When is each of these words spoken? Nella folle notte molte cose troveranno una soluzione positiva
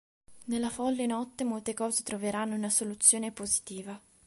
Nella 0.45 0.71
folle 0.71 1.05
notte 1.05 1.43
molte 1.43 1.75
cose 1.75 2.01
troveranno 2.01 2.55
una 2.55 2.71
soluzione 2.71 3.31
positiva 3.31 4.01